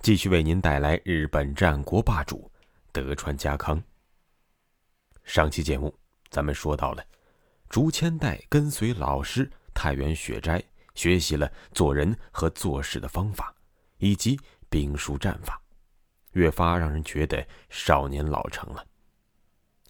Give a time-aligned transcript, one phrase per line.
[0.00, 2.50] 继续为您带来日本战国霸主
[2.92, 3.82] 德川家康。
[5.24, 5.92] 上期节目
[6.30, 7.04] 咱们说到了，
[7.68, 10.62] 竹千代跟随老师太原雪斋
[10.94, 13.52] 学习了做人和做事的方法，
[13.98, 14.38] 以及
[14.70, 15.60] 兵书战法，
[16.32, 18.86] 越发让人觉得少年老成了。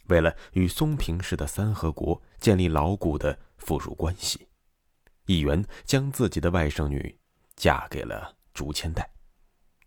[0.07, 4.49] 为了与松平氏的三河国建立牢固的附属关系，
[5.27, 7.19] 议员将自己的外甥女
[7.55, 9.11] 嫁给了竹千代。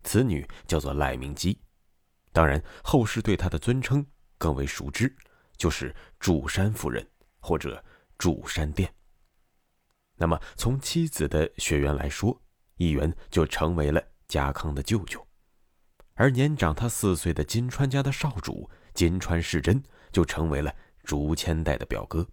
[0.03, 1.59] 此女叫做赖明姬，
[2.31, 4.05] 当然后世对她的尊称
[4.37, 5.15] 更为熟知，
[5.57, 7.05] 就是祝山夫人
[7.39, 7.83] 或者
[8.17, 8.93] 祝山殿。
[10.15, 12.41] 那么从妻子的血缘来说，
[12.75, 15.25] 义元就成为了家康的舅舅，
[16.15, 22.27] 而年长他四岁的金川家的少主金川世真就成为了竹千代的表哥。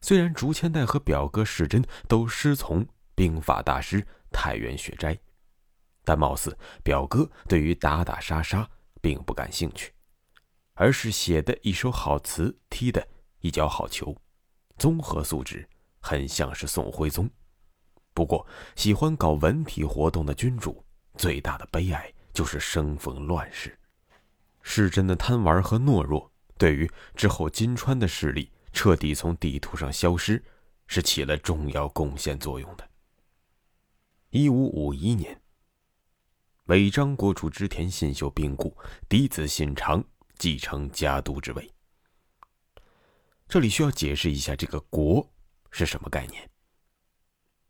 [0.00, 5.18] 虽然竹千代和表哥世真都师从兵法大师太原雪斋。
[6.04, 8.68] 但貌似表哥对于打打杀杀
[9.00, 9.92] 并不感兴趣，
[10.74, 13.06] 而是写的一手好词，踢的
[13.40, 14.16] 一脚好球，
[14.76, 15.68] 综合素质
[16.00, 17.30] 很像是宋徽宗。
[18.12, 20.84] 不过，喜欢搞文体活动的君主
[21.16, 23.78] 最大的悲哀就是生逢乱世。
[24.62, 30.42] 世真的贪玩和懦弱，对于之后金川的势力彻底从地图上消失，
[30.86, 32.86] 是起了重要贡献作用的。
[34.30, 35.39] 一五五一年。
[36.70, 38.72] 尾张国主织田信秀病故，
[39.08, 40.04] 嫡子信长
[40.38, 41.68] 继承家督之位。
[43.48, 45.28] 这里需要解释一下，这个“国”
[45.72, 46.48] 是什么概念？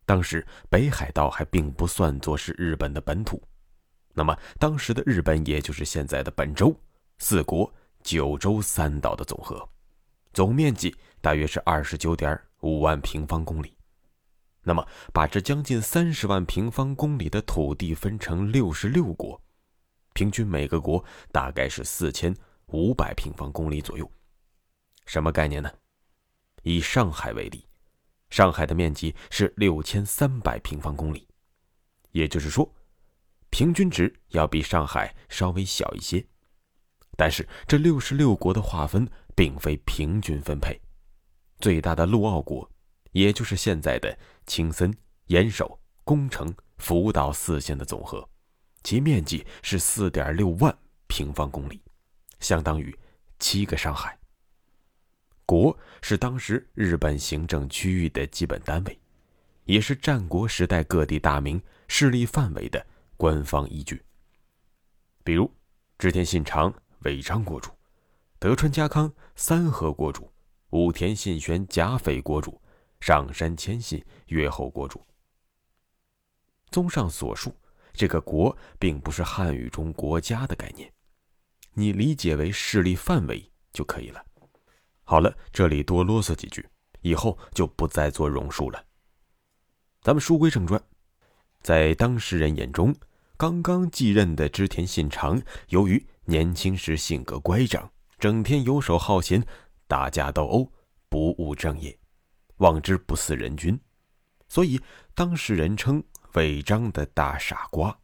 [0.04, 3.42] 当时北海道还并不算作是日本的本土，
[4.12, 6.78] 那么当时的日本也就是现在的本州、
[7.20, 7.72] 四国、
[8.02, 9.66] 九州三岛的总和，
[10.34, 13.74] 总面积大约是二十九点五万平方公里。
[14.62, 19.40] 那么，把这将近三十万平方公里的土地分成六十六国，
[20.12, 24.10] 平均每个国大概是四千五百平方公里左右。
[25.06, 25.70] 什么概念呢？
[26.62, 27.66] 以上海为例，
[28.28, 31.26] 上海的面积是六千三百平方公里，
[32.10, 32.70] 也就是说，
[33.48, 36.24] 平均值要比上海稍微小一些。
[37.16, 40.78] 但是，这六十六国的划分并非平均分配，
[41.60, 42.70] 最大的陆奥国。
[43.12, 44.16] 也就是现在的
[44.46, 44.94] 青森、
[45.26, 48.28] 岩手、宫城、福岛四县的总和，
[48.82, 50.76] 其面积是四点六万
[51.06, 51.82] 平方公里，
[52.38, 52.96] 相当于
[53.38, 54.16] 七个上海。
[55.44, 58.98] 国是当时日本行政区域的基本单位，
[59.64, 64.00] 也是战国时代各地大名势力范围的官方依据。
[65.24, 65.52] 比如，
[65.98, 67.70] 织田信长尾张国主，
[68.38, 70.32] 德川家康三河国主，
[70.70, 72.60] 武田信玄甲斐国主。
[73.00, 75.04] 上山谦信越后国主。
[76.70, 77.52] 综上所述，
[77.92, 80.92] 这个“国”并不是汉语中“国家”的概念，
[81.72, 84.24] 你理解为势力范围就可以了。
[85.02, 86.64] 好了，这里多啰嗦几句，
[87.00, 88.84] 以后就不再做榕树了。
[90.02, 90.80] 咱们书归正传，
[91.60, 92.94] 在当事人眼中，
[93.36, 99.44] 刚刚继任的织田信长，由于年轻时性格乖张，整天游手好闲，
[99.88, 100.72] 打架斗殴，
[101.08, 101.99] 不务正业。
[102.60, 103.78] 望之不似人君，
[104.48, 104.80] 所以
[105.14, 106.02] 当时人称
[106.34, 107.98] 违章的大傻瓜。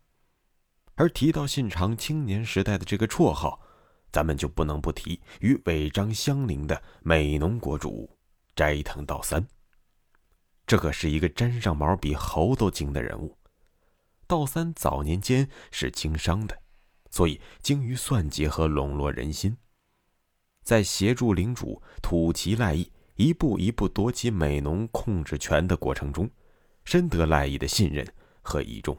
[0.94, 3.61] 而提到信长青年时代的这个绰号，
[4.11, 8.11] 咱们就不能不提与违章相邻的美浓国主
[8.55, 9.47] 斋藤道三。
[10.66, 13.37] 这可是一个沾上毛比猴都精的人物。
[14.27, 16.59] 道三早年间是经商的，
[17.10, 19.57] 所以精于算计和笼络人心，
[20.63, 22.91] 在协助领主土岐赖义。
[23.16, 26.30] 一步一步夺取美农控制权的过程中，
[26.84, 28.07] 深得赖义的信任
[28.42, 28.97] 和倚重。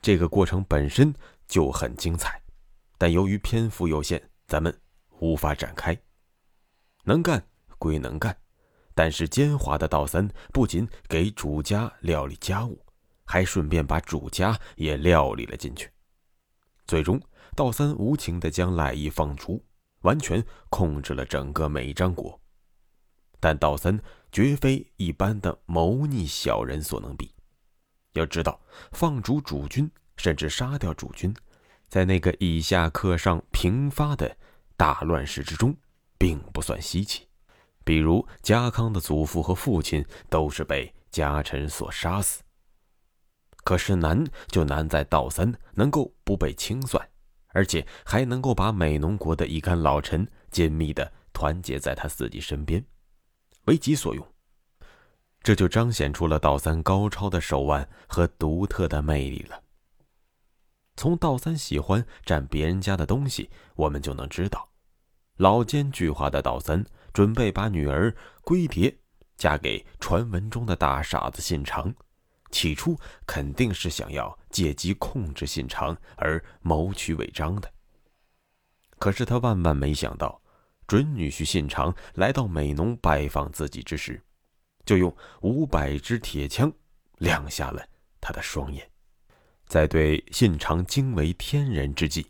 [0.00, 1.14] 这个过程本身
[1.46, 2.42] 就很精彩，
[2.98, 4.76] 但由于篇幅有限，咱们
[5.20, 5.96] 无法展开。
[7.04, 7.40] 能干
[7.78, 8.36] 归能干，
[8.92, 12.84] 但是奸猾的道三不仅给主家料理家务，
[13.24, 15.88] 还顺便把主家也料理了进去。
[16.88, 17.20] 最终，
[17.54, 19.64] 道三无情地将赖义放逐，
[20.00, 22.41] 完全控制了整个美张国。
[23.42, 24.00] 但道三
[24.30, 27.34] 绝非一般的谋逆小人所能比。
[28.12, 28.60] 要知道，
[28.92, 31.34] 放逐主君甚至杀掉主君，
[31.88, 34.36] 在那个以下克上频发的
[34.76, 35.76] 大乱世之中，
[36.16, 37.26] 并不算稀奇。
[37.82, 42.44] 比如家康的祖父和父亲都是被家臣所杀死。
[43.64, 47.04] 可是难就难在道三能够不被清算，
[47.48, 52.84] 而且还能够把美浓国的一干老臣紧密的团结在他自己身边，
[53.64, 54.26] 为己所用。
[55.42, 59.62] 这就彰显出了道三高超的手腕和独特的魅力了。
[60.94, 64.68] 从道三喜欢占别人家的东西，我们就能知道，
[65.36, 68.94] 老奸巨猾的道三准备把女儿龟蝶
[69.36, 71.92] 嫁给传闻中的大傻子信长，
[72.50, 77.72] 起初肯定是想要借机控制信长而谋取违章的。
[78.98, 80.41] 可是他万万没想到，
[80.92, 84.22] 准女婿信长来到美浓拜访自己之时，
[84.84, 86.70] 就用五百支铁枪
[87.16, 87.82] 亮瞎了
[88.20, 88.86] 他的双眼。
[89.66, 92.26] 在对信长惊为天人之际，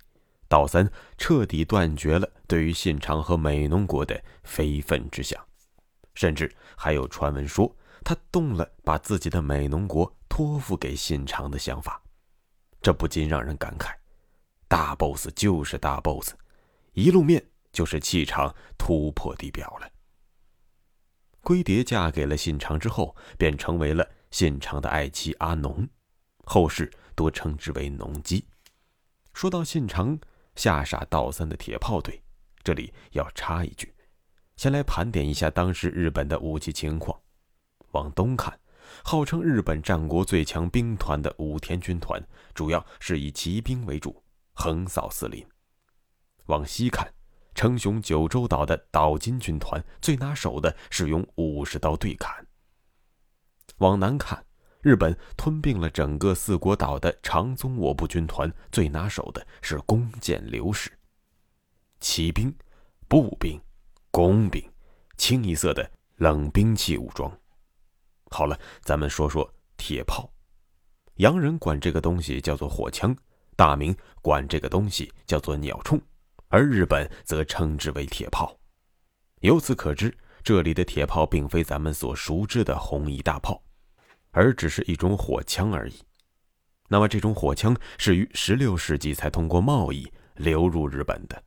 [0.48, 0.88] 道三
[1.18, 5.44] 彻底断绝了对于信长和美浓国的非分之想，
[6.14, 12.00] 甚至还有传闻说他动了把自己的美浓国托付给信长的想法。
[12.80, 13.92] 这不禁让人感慨：
[14.68, 16.34] 大 boss 就是大 boss，
[16.92, 19.90] 一露面就是气场突破地表了。
[21.40, 25.88] 龟蝶嫁给了信长之后，便成为了信长的爱妻阿农，
[26.44, 26.90] 后世。
[27.14, 28.42] 多称之为农机。
[29.34, 30.18] 说到信长
[30.56, 32.22] 吓傻道三的铁炮队，
[32.64, 33.94] 这里要插一句，
[34.56, 37.20] 先来盘点一下当时日本的武器情况。
[37.90, 38.58] 往东看，
[39.04, 42.18] 号称日本战国最强兵团的武田军团，
[42.54, 44.24] 主要是以骑兵为主，
[44.54, 45.46] 横扫四邻。
[46.46, 47.12] 往西看，
[47.54, 52.46] 称雄九州岛的岛津军团，最拿手的是用武士刀对砍。
[53.78, 54.44] 往南看，
[54.80, 60.90] 日本吞并了整个四国岛的长宗我部军团，最拿手的是弓箭流矢。
[62.00, 62.54] 骑兵、
[63.08, 63.60] 步兵、
[64.10, 64.62] 工兵，
[65.16, 67.30] 清一色的冷兵器武装。
[68.30, 70.32] 好了，咱们说说铁炮。
[71.16, 73.14] 洋人管这个东西叫做火枪，
[73.54, 76.00] 大明管这个东西叫做鸟铳，
[76.52, 78.56] 而日本则称之为铁炮。
[79.40, 83.60] 由此可知，这里的铁炮并非咱们所熟知的红衣大炮。
[84.32, 85.94] 而只是一种火枪而已。
[86.88, 91.42] 那么，这种火枪是于十六世纪才通过贸易流入日本的，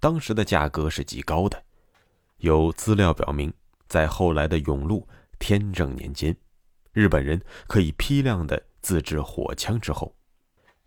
[0.00, 1.62] 当时的价格是极高的。
[2.38, 3.52] 有资料表明，
[3.88, 5.06] 在后来的永禄、
[5.38, 6.34] 天正年间，
[6.92, 10.16] 日本人可以批量的自制火枪之后，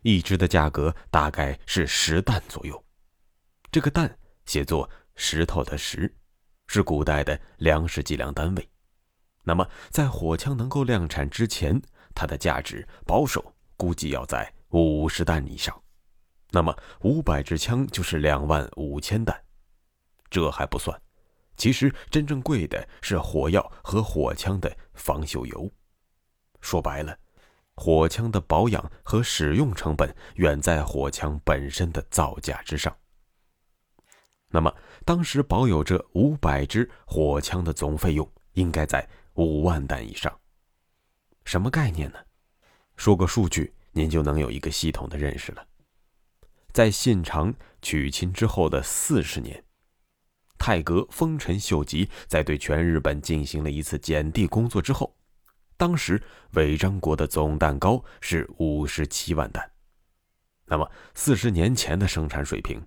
[0.01, 2.83] 一支的价格大概是十担左右。
[3.71, 6.13] 这个担写作石头的石，
[6.67, 8.69] 是古代的粮食计量单位。
[9.43, 11.81] 那么，在火枪能够量产之前，
[12.13, 15.73] 它的价值保守估计要在五十弹以上。
[16.49, 19.41] 那么，五百支枪就是两万五千弹。
[20.29, 21.01] 这还不算，
[21.55, 25.71] 其实真正贵的是火药和火枪的防锈油。
[26.59, 27.17] 说白了，
[27.75, 32.93] 火枪的保养和使用成本远在火枪本身的造价之上。
[34.51, 34.71] 那么，
[35.05, 39.07] 当时保有这五百支火枪的总费用应该在。
[39.35, 40.39] 五万弹以上，
[41.45, 42.19] 什么概念呢？
[42.97, 45.65] 说个数据，您就能有一个系统的认识了。
[46.73, 49.63] 在信长娶亲之后的四十年，
[50.57, 55.15] 泰阁丰臣秀吉在对全日本进行了一次减地工作之后，
[55.77, 59.71] 当时尾张国的总弹高是五十七万弹。
[60.65, 62.85] 那么四十年前的生产水平，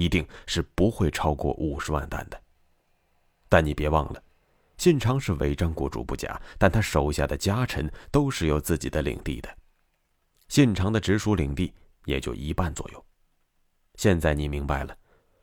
[0.00, 2.42] 一定是不会超过五十万弹的。
[3.50, 4.22] 但你别忘了。
[4.78, 9.54] 信长是违章国主不假，但他手下的家臣都是有自己的领地的，
[10.48, 11.70] 信长的直属领地
[12.06, 13.06] 也就一半左右。
[13.96, 14.96] 现在你明白了，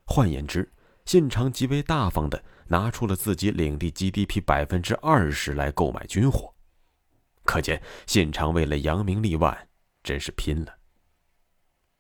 [0.08, 0.68] 换言之，
[1.06, 6.52] 信长极为大方的拿出了自己领地 GDP 百分之二十来购买军火，
[7.44, 9.70] 可见信长为了扬名立万，
[10.02, 10.76] 真是拼了。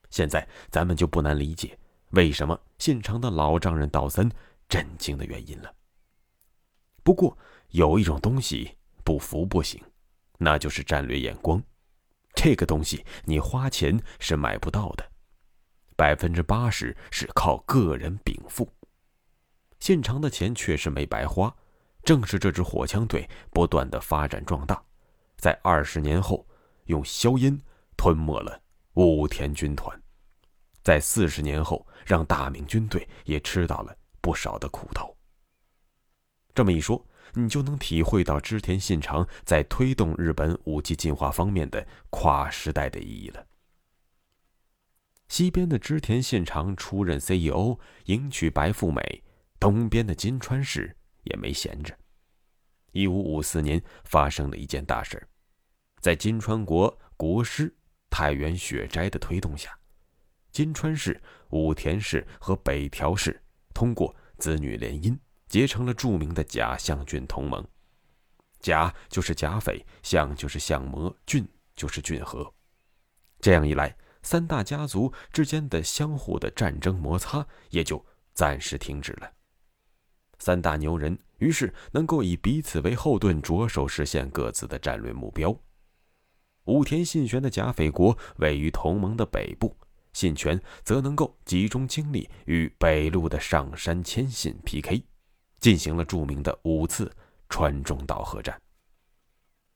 [0.09, 1.77] 现在咱们就不难理解
[2.11, 4.31] 为什么现场的老丈人道森
[4.69, 5.73] 震惊的原因了。
[7.03, 7.37] 不过
[7.69, 9.81] 有一种东西不服不行，
[10.37, 11.61] 那就是战略眼光。
[12.33, 15.09] 这个东西你花钱是买不到的，
[15.95, 18.71] 百分之八十是靠个人禀赋。
[19.79, 21.55] 现场的钱确实没白花，
[22.03, 24.81] 正是这支火枪队不断的发展壮大，
[25.37, 26.45] 在二十年后
[26.85, 27.59] 用硝烟
[27.95, 28.61] 吞没了
[28.93, 29.99] 武田军团，
[30.87, 35.13] 在四十年后让大明军队也吃到了不少的苦头。
[36.55, 43.45] 这么一说，你就能体会到织田信长在推动日本武器进化方面的跨时代的意义了。
[45.27, 49.01] 西边的织田信长出任 CEO，迎娶白富美；
[49.59, 51.93] 东边的金川氏也没闲着。
[52.93, 55.21] 一五五四年发生了一件大事
[55.99, 57.75] 在金川国国师
[58.09, 59.77] 太原雪斋的推动下，
[60.57, 61.21] 金川氏、
[61.51, 63.39] 武田氏和北条氏
[63.75, 65.15] 通过子女联姻，
[65.47, 67.63] 结成了著名的甲相郡同盟。
[68.59, 72.51] 甲就是甲斐，相就是相模，郡就是郡和。
[73.39, 79.31] 这样一来，三大家族之间的相互的战争摩擦也就暂时停止了。
[80.39, 85.55] 三大牛人于是能够以彼此为后盾，着手实现各自的战略目标。
[86.63, 89.77] 武田信玄的甲斐国位于同盟的北部，
[90.17, 95.03] 信玄则能够集中精力与北路的上山谦信 PK，
[95.59, 97.15] 进行了著名的五次
[97.49, 98.59] 川中岛合战。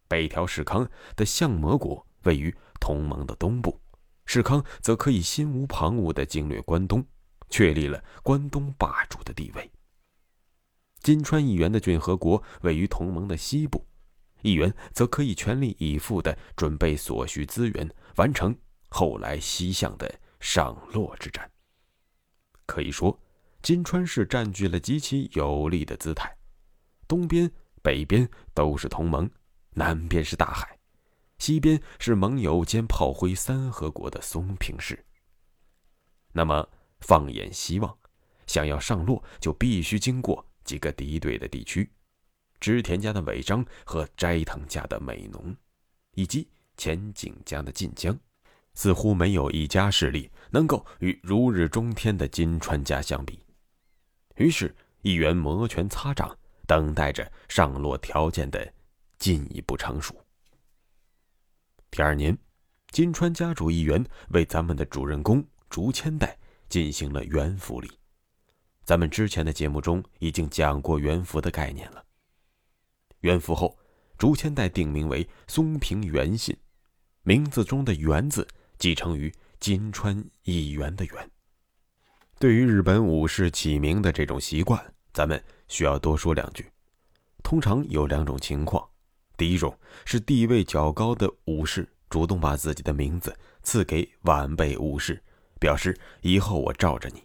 [0.07, 3.79] 北条氏康的相模国位于同盟的东部。
[4.25, 7.05] 世康则可以心无旁骛地经略关东，
[7.51, 9.71] 确立了关东霸主的地位。
[11.03, 13.85] 金川议员的郡和国位于同盟的西部，
[14.41, 18.57] 议员则可以全力以赴地准备所需资源，完成
[18.89, 21.49] 后来西向的上洛之战。
[22.65, 23.17] 可以说，
[23.61, 26.35] 金川市占据了极其有利的姿态，
[27.07, 27.49] 东边、
[27.81, 29.29] 北边都是同盟，
[29.69, 30.77] 南边是大海。
[31.37, 35.03] 西边是盟友兼炮灰三河国的松平氏。
[36.31, 36.67] 那么，
[36.99, 37.97] 放眼西望，
[38.47, 41.91] 想要上洛，就必须经过几个敌对的地区：
[42.59, 45.55] 织田家的尾张和斋藤家的美浓，
[46.13, 48.17] 以及前景家的近江。
[48.73, 53.39] 似乎没有一家势力能够与如日中天的金川家相比。
[54.35, 56.35] 于是，议员摩拳擦掌，
[56.65, 58.73] 等待着上洛条件的
[59.19, 60.15] 进一步成熟。
[61.89, 62.37] 第二年，
[62.89, 66.37] 金川家主议员为咱们的主人公竹千代
[66.69, 67.91] 进行了元服礼。
[68.83, 72.03] 咱们之前的节目中已经讲过元服的概念了。
[73.19, 73.77] 元服后，
[74.17, 76.57] 竹千代定名为松平元信，
[77.23, 78.47] 名字中的“元”字
[78.81, 81.31] 继承于金川议员的“元”。
[82.39, 84.83] 对于日本武士起名的这种习惯，
[85.13, 86.65] 咱们需要多说两句。
[87.43, 88.83] 通常有两种情况。
[89.37, 95.21] 第一种是地位较高的武士主动把自己的名字赐给晚辈武士，
[95.59, 97.23] 表示以后我罩着你。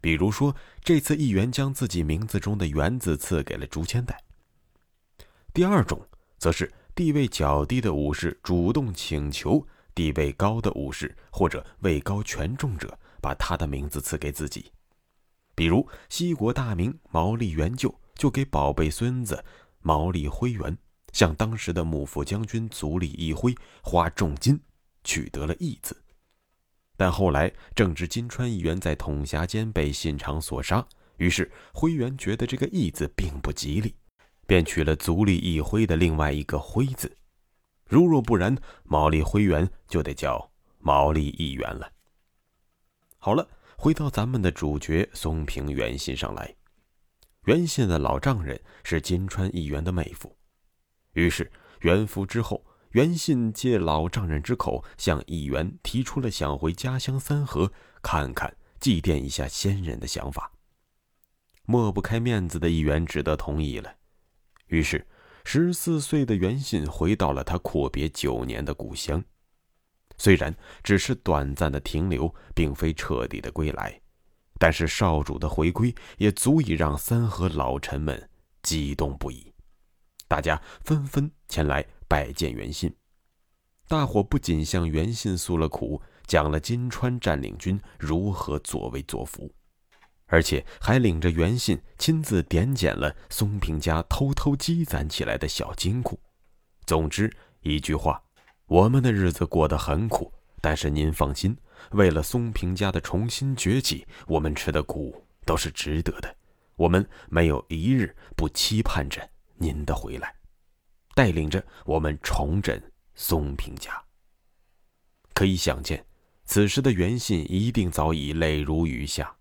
[0.00, 0.54] 比如说，
[0.84, 4.22] 这次议员将自己名字中的“元”字赐给了竹千代。
[5.52, 6.06] 第二种
[6.38, 14.70] 则是地位较低的武士主动请求地位高的武士或者位高权重者把他的名字赐给自己。
[15.54, 19.44] 比如西国大名毛利元就就给宝贝孙子
[19.80, 20.76] 毛利辉元。
[21.12, 24.58] 向当时的幕府将军足利义辉花重金
[25.04, 25.94] 取得了义字，
[26.96, 30.82] 但后来正值金川议员在统辖间被信长所杀，
[31.18, 33.94] 于是辉元觉得这个义字并不吉利，
[34.46, 37.14] 便取了足利义辉的另外一个辉字。
[37.84, 41.92] 如若不然，毛利辉元就得叫毛利义元了。
[43.18, 46.54] 好了，回到咱们的主角松平元信上来，
[47.44, 50.36] 元信的老丈人是金川议员的妹夫。
[51.12, 57.70] 于是，元服之后，元信借老丈人之口，向议员提出了想回家乡三河
[58.02, 60.50] 看看、祭奠一下先人的想法。
[61.64, 63.94] 抹不开面子的议员只得同意了。
[64.66, 65.06] 于是，
[65.44, 69.22] 十四岁的袁信回到了他阔别九年的故乡。
[70.18, 74.00] 虽然只是短暂的停留，并非彻底的归来，
[74.58, 78.30] 但是少主的回归也足以让三河老臣们
[78.62, 79.52] 激动不已。
[80.28, 82.94] 大家纷纷前来拜见袁信，
[83.88, 89.52] 大伙不仅向袁信诉了苦，讲了金川占领军如何作威作福，
[90.32, 96.18] 而且还领着元信亲自点检了松平家偷偷积攒起来的小金库。
[96.86, 98.22] 总之一句话，
[98.64, 101.54] 我们的日子过得很苦，但是您放心，
[101.90, 106.34] 为了松平家的重新崛起，我们吃的苦都是值得的。
[106.76, 109.28] 我们没有一日不期盼着。
[109.56, 110.34] 您的回来，
[111.14, 112.82] 带领着我们重振
[113.14, 114.02] 松平家。
[115.34, 116.06] 可以想见，
[116.46, 119.36] 此时的元信一定早已泪如雨下。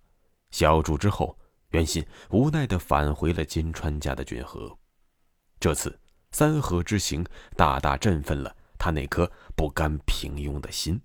[0.51, 1.37] 小住之后，
[1.69, 4.77] 元信无奈地返回了金川家的郡河。
[5.59, 5.99] 这次
[6.31, 11.01] 三河之行，大大振奋了他那颗不甘平庸的心。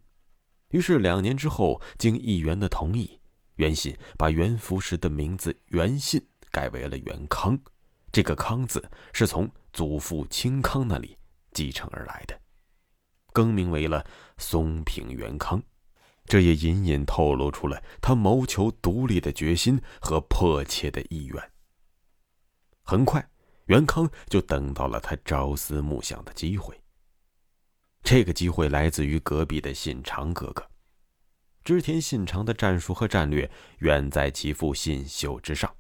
[0.70, 3.20] 于是两年之后，经议员的同意，
[3.56, 7.58] 元信把元服时的名字元信改为了元康。
[8.10, 11.16] 这个“康”字是从祖父清康那里
[11.52, 12.40] 继承而来的，
[13.32, 14.04] 更名为了
[14.38, 15.62] 松平元康。
[16.26, 21.50] 这也隐隐透露出了他谋求独立的决心和迫切的意愿。
[22.82, 23.28] 很快，
[23.66, 26.80] 袁康就等到了他朝思暮想的机会。
[28.02, 30.64] 这个机会来自于隔壁的信长哥哥。
[31.64, 35.74] 织田信长的战术和战略远在其父信秀之上，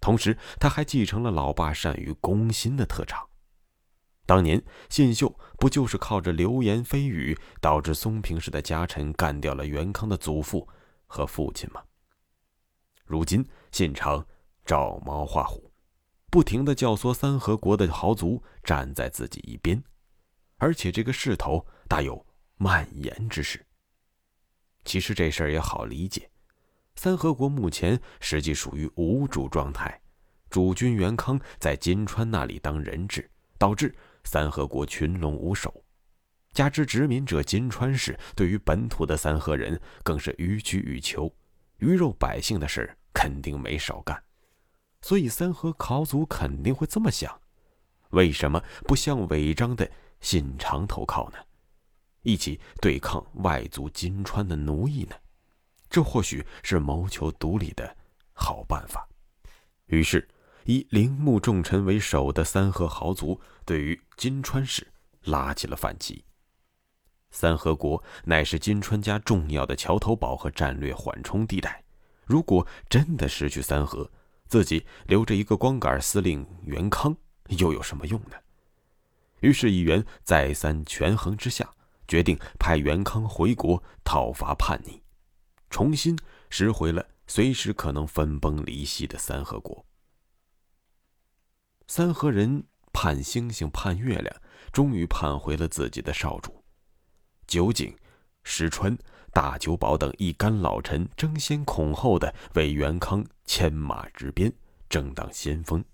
[0.00, 3.24] 同时他还继承了老爸善于攻心的特长。
[4.24, 10.68] 当年信秀不就是靠着流言蜚语，导致松平氏的家臣干掉了元康的祖父
[11.06, 11.82] 和父亲吗？
[13.04, 14.24] 如今信长
[14.64, 15.70] 照猫画虎，
[16.30, 19.82] 不停的教唆三河国的豪族站在自己一边，
[20.56, 22.24] 而且这个势头大有
[22.56, 23.66] 蔓延之势。
[24.84, 26.30] 其实这事儿也好理解，
[26.94, 30.00] 三河国目前实际属于无主状态，
[30.48, 33.28] 主君元康在金川那里当人质，
[33.62, 35.84] 导致三河国群龙无首，
[36.52, 41.32] 加之殖民者金川氏对于本土的三河人更是予取予求，
[41.76, 44.20] 鱼肉百姓的事肯定没少干，
[45.00, 47.40] 所以三河考祖肯定会这么想：
[48.10, 49.88] 为什么不向违章的
[50.20, 51.38] 信长投靠呢？
[52.22, 55.14] 一起对抗外族金川的奴役呢？
[55.88, 57.96] 这或许是谋求独立的
[58.32, 59.08] 好办法。
[59.86, 60.28] 于是，
[60.64, 64.86] 以铃木重臣为首的三河豪族对于金川氏
[65.24, 66.24] 拉起了反击。
[67.30, 71.82] 三河国乃是金川家重要的桥头堡和战略缓冲地带，
[72.24, 74.10] 如果真的失去三河，
[74.46, 77.16] 自己留着一个光杆司令元康
[77.48, 78.36] 又有什么用呢？
[79.40, 81.70] 于是议员再三权衡之下。
[82.08, 85.02] 决定派元康回国讨伐叛逆，
[85.70, 86.18] 重新
[86.50, 89.86] 拾回了随时可能分崩离析的三河国。
[91.94, 94.34] 三河人盼星星盼月亮，
[94.72, 96.64] 终于盼回了自己的少主。
[97.46, 97.94] 酒井、
[98.44, 98.96] 石川、
[99.30, 104.50] 大久保等一干老臣争先恐后的为元康牵马执鞭，
[104.88, 105.84] 正当先锋。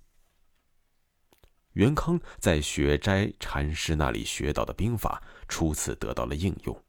[1.72, 6.84] 元康在雪斋禅师那里学到的兵法初次得到了应用。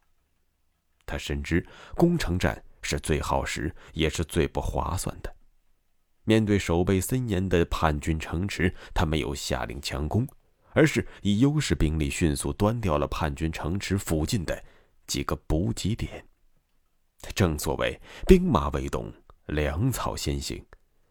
[1.08, 5.36] 他深知攻城战是最耗时也是最不划算的。
[6.30, 10.28] 面对守备森严的叛军城池，他没有下令强攻，
[10.74, 14.64] 而是以优势兵力迅速端掉了叛军城池附近的
[15.08, 16.24] 几个补给点。
[17.34, 19.12] 正所谓兵马未动，
[19.48, 20.64] 粮草先行，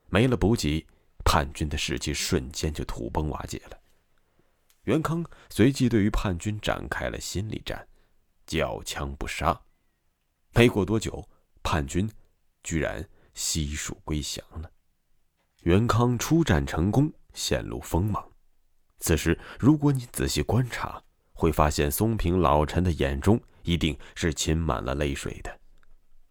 [0.09, 0.87] 没了补给。
[1.25, 3.77] 叛军的士气瞬间就土崩瓦解了。
[4.85, 7.89] 袁康随即对于叛军展开了心理战，
[8.47, 9.61] 缴枪不杀。
[10.55, 11.29] 没过多久，
[11.65, 12.09] 叛军
[12.63, 13.05] 居然
[13.35, 14.71] 悉数归降了。
[15.69, 18.27] 袁康出战成功，显露锋芒。
[19.01, 20.99] 此时，如果你仔细观察，
[21.35, 25.61] 会发现松平老臣的眼中一定是噙满了泪水的，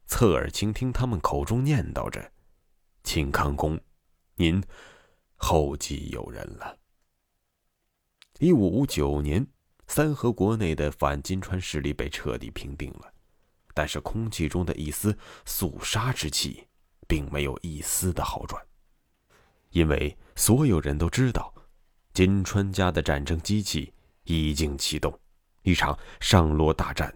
[0.08, 2.32] 侧耳倾听他们口中念叨着
[3.06, 3.80] ：“秦康公。”
[4.38, 4.60] 您
[5.36, 6.76] 后继有人了。
[8.40, 9.46] 一五五九年，
[9.86, 13.14] 三河国内的反金川势力被彻底平定了，
[13.76, 16.68] 但是空气中的一丝肃杀之气，
[17.08, 18.60] 并没有一丝的好转，
[19.78, 21.54] 因为所有人都知道，
[22.12, 25.16] 金川家的战争机器已经启动，
[25.62, 27.14] 一场上洛大战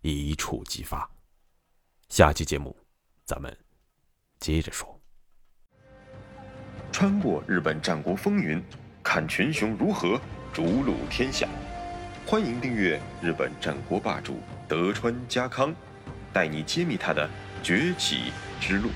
[0.00, 1.06] 一触即发。
[2.08, 2.74] 下期节目，
[3.26, 3.54] 咱们
[4.40, 4.98] 接着说。
[6.90, 8.58] 穿过日本战国风云，
[9.02, 10.18] 看群雄如何
[10.50, 11.46] 逐鹿天下。
[12.24, 15.74] 欢迎订阅日本战国霸主德川家康，
[16.32, 17.28] 带你揭秘他的
[17.62, 18.88] 崛起之路。